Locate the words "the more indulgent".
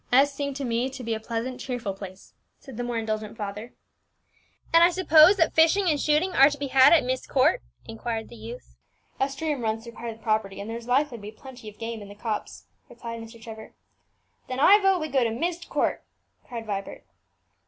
2.75-3.37